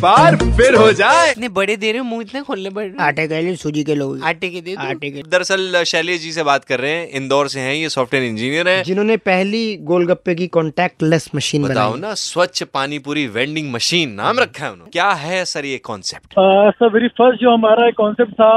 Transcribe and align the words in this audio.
बार 0.00 0.36
फिर 0.56 0.74
हो 0.74 0.90
जाए। 0.92 1.30
इतने 1.30 1.48
बड़े 1.50 1.76
दे 1.76 1.90
रहे 1.92 2.02
मुँह 2.02 2.20
इतने 2.22 2.40
खोलने 2.42 2.70
पड़ 2.70 2.82
रहे 2.82 3.04
आटे 3.04 3.26
के 3.28 3.40
लिए 3.42 3.54
सूजी 3.56 3.82
के 3.84 3.94
लोग। 3.94 4.22
आटे 4.24 4.48
के 4.50 4.60
दे 4.60 4.74
आटे 4.80 5.10
के। 5.10 5.22
दरअसल 5.30 5.82
शैलेश 5.86 6.20
जी 6.20 6.32
से 6.32 6.42
बात 6.42 6.64
कर 6.64 6.80
रहे 6.80 6.92
हैं 6.92 7.08
इंदौर 7.12 7.48
से 7.48 7.60
हैं 7.60 7.74
ये 7.74 7.88
सॉफ्टवेयर 7.88 8.24
इंजीनियर 8.26 8.68
हैं। 8.68 8.82
जिन्होंने 8.84 9.16
पहली 9.24 9.76
गोलगप्पे 9.84 10.34
की 10.34 10.46
कॉन्टैक्ट 10.56 11.02
लेस 11.02 11.28
मशीन 11.34 11.64
बताओ 11.64 11.96
ना 11.96 12.14
स्वच्छ 12.16 12.62
पानी 12.64 12.98
पूरी 13.00 13.26
वेंडिंग 13.28 13.72
मशीन 13.72 14.12
नाम 14.14 14.38
रखा 14.38 14.64
है 14.64 14.72
उन्होंने। 14.72 14.90
क्या 14.92 15.10
है 15.24 15.44
सर 15.46 15.66
ये 15.66 15.78
कॉन्सेप्ट 15.84 16.34
सर 16.72 16.92
वेरी 16.94 17.08
फ़र्स्ट 17.18 17.42
जो 17.42 17.52
हमारा 17.52 17.90
कॉन्सेप्ट 17.98 18.32
था 18.34 18.50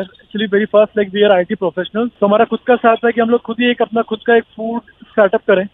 actually 0.00 0.46
very 0.52 0.64
first 0.66 0.98
like 0.98 1.08
we 1.14 1.24
are 1.24 1.36
IT 1.36 1.54
professional 1.56 2.08
तो 2.10 2.26
हमारा 2.26 2.44
खुद 2.50 2.60
का 2.66 2.76
साथ 2.76 3.04
है 3.06 3.12
कि 3.12 3.20
हम 3.20 3.30
लोग 3.30 3.42
खुद 3.46 3.56
ही 3.60 3.70
एक 3.70 3.82
अपना 3.82 4.02
खुद 4.08 4.20
का 4.26 4.36
एक 4.36 4.44
फ़ूड 4.56 4.80
स्टार्टअप 5.10 5.42
करें। 5.50 5.66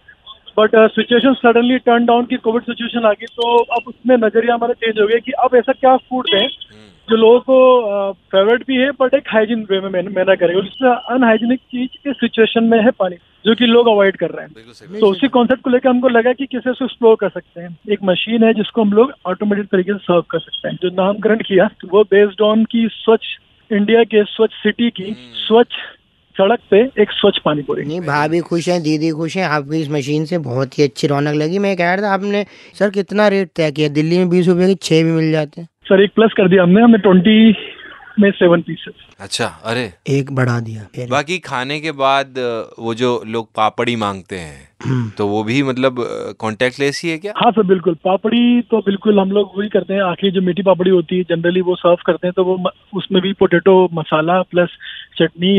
But 0.59 0.77
situation 0.90 1.34
suddenly 1.34 1.78
turn 1.80 2.04
down 2.06 2.24
की 2.24 2.36
कोविड 2.38 2.62
सिचुएशन 2.62 3.06
आ 3.06 3.12
गई 3.12 3.27
तो 3.36 3.56
अब 3.77 3.88
उसमें 3.88 4.16
नज़रिया 4.16 4.54
हमारा 4.54 4.72
चेंज 4.74 5.00
हो 5.00 5.06
गया 5.06 5.18
कि 5.18 5.32
अब 5.45 5.56
ऐसा 5.56 5.72
क्या 5.72 5.96
फ़ूड 5.98 6.27
दें 6.27 6.48
जो 7.08 7.16
लोगों 7.16 7.38
को 7.41 8.12
फेवरेट 8.32 8.66
भी 8.66 8.77
है 8.77 8.91
बट 9.00 9.14
एक 9.14 9.28
हाइजीन 9.28 9.66
वे 9.70 9.80
में 9.80 9.88
मैना 9.91 10.34
करेगा। 10.34 10.60
इसमें 10.60 10.91
अनहाइजीनिक 10.91 11.60
चीज़ 11.60 12.08
इस 12.08 12.16
सिचुएशन 12.16 12.64
में 12.64 12.78
है 12.82 12.91
पानी 12.98 13.16
जो 13.46 13.55
कि 13.55 13.66
लोग 13.66 13.88
अवॉइड 13.88 14.16
कर 14.16 14.30
रहे 14.30 14.44
हैं। 14.44 14.98
तो 15.00 15.06
उसी 15.06 15.28
कॉन्सेप्ट 15.28 15.62
को 15.62 15.70
लेकर 15.70 15.88
हमको 15.88 16.08
लगा 16.08 16.32
कि 16.32 16.46
किसे 16.46 16.70
उसको 16.70 16.84
एक्सप्लोर 16.84 17.16
कर 17.20 17.28
सकते 17.28 17.60
हैं। 17.60 17.77
एक 17.91 18.02
मशीन 18.05 18.44
है 18.44 18.53
जिसको 18.55 18.82
हम 18.82 18.92
लोग 18.92 19.12
ऑटोमेटिक 19.27 19.66
तरीके 19.66 19.92
से 19.92 19.98
सर्व 19.98 20.25
कर 20.30 20.38
सकते 20.38 20.69
हैं। 20.69 20.77
जो 20.82 20.88
नामकरण 20.97 21.42
किया 21.47 21.69
वो 21.92 22.03
बेस्ड 22.10 22.41
ऑन 22.42 22.64
की 22.64 22.86
स्वच्छ 22.92 23.25
इंडिया 23.70 24.05
के 24.05 24.22
स्वच्छ 24.27 24.53
सिटी 24.55 24.91
की 24.91 25.14
स्वच्छ 25.38 25.72
सड़क 26.41 26.60
पे 26.70 26.80
एक 27.02 27.10
स्वच्छ 27.12 27.36
पानी 27.44 27.62
पूरी। 27.62 27.84
नहीं 27.84 28.00
भाभी 28.02 28.41
खुश 28.50 28.69
हैं 28.69 28.83
दीदी 28.83 29.10
खुश 29.12 29.36
हैं 29.36 29.44
आपकी 29.46 29.80
इस 29.80 29.91
मशीन 29.91 30.24
से 30.24 30.38
बहुत 30.44 30.78
ही 30.78 30.84
अच्छी 30.84 31.06
रौनक 31.06 31.34
लगी। 31.36 31.58
मैं 31.58 31.77
कह 31.77 31.94
रहा 31.94 32.02
था 32.02 32.12
आपने 32.14 32.44
सर 32.78 32.91
कितना 32.91 33.28
रेट 33.28 33.50
तय 33.56 33.72
किया? 33.72 33.88
दिल्ली 33.91 34.19
में 34.19 34.28
बीस 34.28 34.48
रूपए 34.48 34.66
की 34.66 34.74
छह 34.82 35.02
भी 35.05 35.10
मिल 35.12 35.30
जाते। 35.32 35.60
हैं 35.60 35.69
सर 35.84 36.02
एक 36.02 36.14
प्लस 36.14 36.32
कर 36.36 36.48
दिया 36.48 36.62
हमने 36.62 36.82
हमने 36.82 36.98
ट्वेंटी 36.98 37.55
में 38.19 38.30
सेवन 38.30 38.60
पीसेस 38.62 38.94
अच्छा 39.20 39.47
अरे। 39.64 39.82
एक 40.08 40.32
बढ़ा 40.32 40.58
दिया। 40.60 41.06
बाकी 41.10 41.38
खाने 41.41 41.78
के 41.80 41.92
बाद 41.92 42.34
वो 42.78 42.94
जो 42.94 43.10
लोग 43.27 43.48
पापड़ी 43.56 43.97
मांगते 43.97 44.36
हैं 44.36 44.69
तो 45.19 45.27
वो 45.27 45.42
भी 45.44 45.62
मतलब 45.62 45.96
कॉन्टेक्ट 46.41 46.80
लेस 46.80 47.00
ही 47.05 47.10
है 47.10 47.19
क्या? 47.19 47.33
हाँ 47.36 47.50
सर 47.52 47.62
बिल्कुल। 47.62 47.94
पापड़ी 48.05 48.60
तो 48.70 48.78
बिल्कुल 48.80 49.20
हम 49.20 49.30
लोग 49.30 49.52
वही 49.58 49.69
करते 49.69 49.94
हैं। 49.94 50.02
आखिरी 50.02 50.32
जो 50.32 50.41
मीठी 50.41 50.62
पापड़ी 50.62 50.91
होती 50.91 51.19
है 51.19 51.22
जनरली 51.30 51.60
वो 51.60 51.74
सर्व 51.77 51.97
करते 52.06 52.27
हैं 52.27 52.32
तो 52.36 52.44
वो 52.44 52.58
उसमें 52.94 53.22
भी 53.22 53.32
पोटेटो 53.32 53.77
मसाला 53.94 54.41
प्लस 54.42 54.69
चटनी 55.19 55.58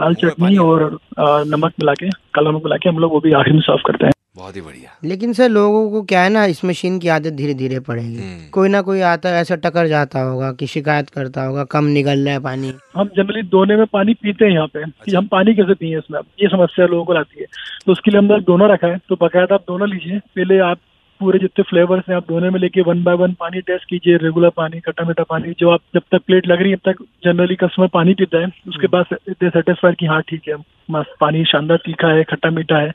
लाल 0.00 0.14
चटनी 0.14 0.56
और 0.58 0.90
नमक 1.20 1.72
मिला 1.80 1.94
के 1.94 2.10
काला 2.34 2.50
नमक 2.50 2.64
मिला 2.64 2.76
के 2.76 2.88
हम 2.88 2.98
लोग 2.98 3.12
वो 3.12 3.20
भी 3.20 3.32
आखिर 3.32 3.52
में 3.52 3.60
सर्व 3.60 3.82
करते 3.86 4.06
हैं। 4.06 4.13
बहुत 4.36 4.56
ही 4.56 4.60
बढ़िया। 4.60 4.90
लेकिन 5.04 5.32
सर 5.32 5.48
लोगों 5.48 5.90
को 5.90 6.02
क्या 6.02 6.22
है 6.22 6.30
ना 6.30 6.44
इस 6.44 6.64
मशीन 6.64 6.98
की 6.98 7.08
आदत 7.08 7.32
धीरे 7.32 7.54
धीरे 7.54 7.80
पड़ेगी। 7.80 8.16
हम्म। 8.16 8.50
कोई 8.50 8.68
ना 8.68 8.80
कोई 8.82 9.00
आता 9.00 9.28
है 9.28 9.40
ऐसा 9.40 9.56
टकर 9.56 9.86
जाता 9.86 10.20
होगा 10.20 10.52
कि 10.52 10.66
शिकायत 10.66 11.10
करता 11.10 11.44
होगा 11.44 11.64
कम 11.64 11.84
निकल 11.84 12.18
रहा 12.18 12.34
है 12.34 12.40
पानी। 12.40 12.72
हम 12.96 13.08
जनरली 13.08 13.42
दोने 13.42 13.76
में 13.76 13.86
पानी 13.86 14.14
पीते 14.14 14.44
हैं 14.44 14.52
यहाँ 14.52 14.66
पे 14.66 14.82
अच्छा। 14.82 15.04
कि 15.04 15.16
हम 15.16 15.26
पानी 15.26 15.54
कैसे 15.54 15.74
पिए 15.74 15.98
इसमें। 15.98 16.18
अब 16.18 16.26
ये 16.42 16.48
समस्या 16.48 16.86
लोगों 16.86 17.04
को 17.04 17.14
आती 17.14 17.40
है। 17.40 17.46
तो 17.86 17.92
उसके 17.92 18.10
लिए 18.10 18.18
हमने 18.18 18.40
दोनों 18.40 18.70
रखा 18.70 18.86
है। 18.86 18.98
तो 19.08 19.16
बकायदा 19.16 19.54
आप 19.54 19.60
दोनों 19.60 19.88
लीजिए। 19.88 20.18
पहले 20.18 20.58
आप 20.58 20.78
पूरे 21.20 21.38
जितने 21.38 21.62
फ्लेवर्स 21.62 22.04
हैं 22.08 22.16
आप 22.16 22.26
दोनों 22.28 22.50
में 22.50 22.60
लेके 22.60 22.82
वन 22.82 23.02
बाय 23.04 23.14
वन 23.14 23.32
पानी 23.32 23.60
टेस्ट 23.60 23.84
कीजिए 23.84 24.16
रेगुलर 24.16 24.50
पानी 24.50 24.80
खट्टा 24.80 25.04
मीठा 25.04 25.22
पानी। 25.22 25.54
जो 25.58 25.70
आप 25.70 25.80
जब 25.94 26.02
तक 26.12 26.22
प्लेट 26.26 26.46
लग 26.46 26.62
रही 26.62 26.70
है 26.70 26.76
तब 26.76 26.92
तक 26.92 27.04
जनरली 27.24 27.54
कस्टमर 27.54 27.86
पानी 27.86 28.14
पीता 28.14 28.38
है। 28.38 28.46
उसके 28.68 28.86
बाद 28.86 29.16
इतने 29.28 29.48
सेटिस्फाइड 29.48 29.96
कि 29.96 30.06
हाँ 30.06 30.22
ठीक 30.22 30.48
है 30.48 30.54
मस्त 30.90 31.14
पानी 31.20 31.44
शानदार 31.44 31.76
तीखा 31.76 32.08
है 32.08 32.24
खट्टा 32.24 32.50
मीठा 32.50 32.78
है। 32.78 32.92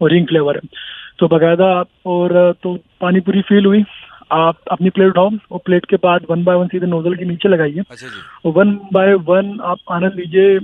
और 0.00 0.10
रिंग 0.10 0.26
फ्लेवर 0.26 0.54
है 0.54 0.68
तो 1.18 1.28
बाकायदा 1.28 1.84
और 2.06 2.54
तो 2.62 2.78
पानीपुरी 3.00 3.40
फील 3.40 3.66
हुई। 3.66 3.84
आप 4.32 4.56
अपनी 4.72 4.90
प्लेट 4.90 5.08
उठाओ 5.08 5.30
और 5.52 5.60
प्लेट 5.64 5.86
के 5.90 5.96
बाद 5.96 6.26
वन 6.30 6.44
बाय 6.44 6.56
वन 6.56 6.66
सीधे 6.66 6.86
नोजल 6.86 7.14
के 7.14 7.24
नीचे 7.24 7.48
लगाइए। 7.48 7.82
अच्छा 7.90 8.06
और 8.44 8.52
वन 8.52 8.72
बाय 8.92 9.14
वन 9.28 9.58
आप 9.64 9.78
आनंद 9.90 10.14
लीजिए 10.16 10.58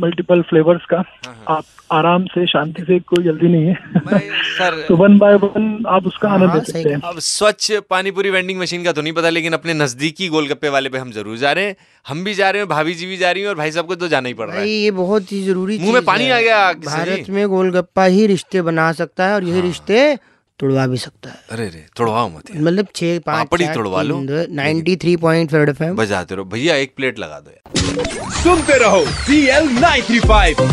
मल्टीपल 0.00 0.42
फ्लेवर्स 0.42 0.84
का। 0.84 0.96
हाँ, 0.96 1.44
आप 1.48 1.64
आराम 1.92 2.24
से 2.26 2.46
शांति 2.46 2.82
से 2.82 2.98
कोई 3.08 3.24
जल्दी 3.24 3.48
नहीं 3.48 3.66
है। 3.66 4.28
सर 4.58 4.84
तो 4.88 4.96
वन 4.96 5.18
बाय 5.18 5.34
वन 5.36 5.84
आप 5.88 6.06
उसका 6.06 6.28
आनंद 6.28 6.50
हाँ, 6.50 6.58
ले 6.58 6.64
सकते 6.64 6.88
हैं। 6.88 7.00
अब 7.04 7.18
स्वच्छ 7.20 7.72
पानीपुरी 7.90 8.30
वेंडिंग 8.30 8.60
मशीन 8.60 8.84
का 8.84 8.92
तो 8.92 9.02
नहीं 9.02 9.12
पता 9.12 9.30
लेकिन 9.30 9.52
अपने 9.52 9.74
नजदीकी 9.74 10.28
गोलगप्पे 10.28 10.68
वाले 10.68 10.88
पे 10.88 10.98
हम 10.98 11.12
ज़रूर 11.12 11.36
जा 11.36 11.52
रहे 11.52 11.64
हैं। 11.64 11.76
हम 12.06 12.24
भी 12.24 12.34
जा 12.34 12.50
रहे 12.50 12.62
हैं 12.62 12.68
भाभी 12.68 12.94
जी 12.94 13.06
भी 13.06 13.16
जा 13.16 13.30
रही 13.30 13.42
हैं 13.42 13.48
और 13.48 13.54
भाई 13.54 13.70
साहब 13.70 13.86
को 13.86 13.94
तो 13.94 14.08
जाना 14.08 14.28
ही 14.28 14.34
पड़ 14.34 14.48
रहा 14.48 14.58
है। 14.58 14.68
ये 14.68 14.90
बहुत 14.92 15.32
ही 15.32 15.42
ज़रूरी 15.42 15.78
मुँह 15.78 15.92
में 15.92 16.04
पानी 16.04 16.30
आ 16.30 16.40
गया 16.40 16.72
भारत 16.86 17.30
में 17.30 17.46
गोलगप्पा 17.48 18.04
ही 18.04 18.26
रिश्ते 18.26 18.62
बना 18.62 18.90
सकता 18.92 19.26
है 19.26 19.34
और 19.34 19.44
यही 19.44 19.60
रिश्ते 19.60 20.16
तुड़वा 20.60 20.86
भी 20.86 20.96
सकता 20.96 21.30
है। 21.30 21.36
अरे 21.52 21.64
रे 21.64 21.84
तोड़वाओ 21.96 22.28
मत 22.28 22.50
मतलब 22.56 22.86
छह 22.96 23.18
पाँच 23.18 23.48
पापड़ी 23.48 23.66
तोड़वा 23.68 24.02
लो। 24.02 24.20
Ninety 24.52 24.94
three 24.96 25.16
point 25.16 25.50
five 25.50 25.68
F 25.70 25.82
बजाते 25.94 26.34
रहो। 26.34 26.44
भैया 26.44 26.76
एक 26.76 26.94
प्लेट 26.96 27.18
लगा 27.18 27.40
दो 27.40 27.50
यार। 27.50 28.32
सुनते 28.32 28.78
रहो 28.78 29.04
सी 29.06 29.40
एल 29.48 29.68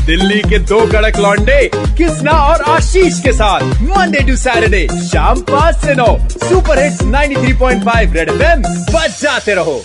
दिल्ली 0.05 0.39
के 0.49 0.59
दो 0.59 0.79
कड़क 0.91 1.17
लॉन्डे 1.17 1.69
कृष्णा 1.75 2.31
और 2.43 2.61
आशीष 2.71 3.19
के 3.23 3.33
साथ। 3.33 3.81
मंडे 3.83 4.19
टू 4.27 4.35
सैटरडे 4.35 4.87
शाम 5.07 5.41
पाँच 5.51 5.75
से 5.75 5.95
नौ। 5.95 6.17
सुपर 6.29 6.83
हिट्स 6.83 7.01
93.5 7.03 8.15
रेड 8.15 8.29
एफएम 8.29 8.63
बजाते 8.93 9.55
रहो। 9.55 9.81